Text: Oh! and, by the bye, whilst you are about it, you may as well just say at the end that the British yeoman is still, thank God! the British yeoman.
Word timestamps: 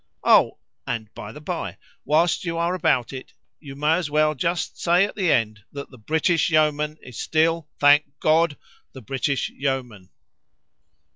Oh! 0.23 0.57
and, 0.87 1.13
by 1.13 1.31
the 1.31 1.39
bye, 1.39 1.77
whilst 2.05 2.43
you 2.43 2.57
are 2.57 2.73
about 2.73 3.13
it, 3.13 3.33
you 3.59 3.75
may 3.75 3.97
as 3.97 4.09
well 4.09 4.33
just 4.33 4.81
say 4.81 5.05
at 5.05 5.15
the 5.15 5.31
end 5.31 5.59
that 5.71 5.91
the 5.91 5.99
British 5.99 6.49
yeoman 6.49 6.97
is 7.03 7.19
still, 7.19 7.69
thank 7.79 8.19
God! 8.19 8.57
the 8.93 9.01
British 9.03 9.49
yeoman. 9.51 10.09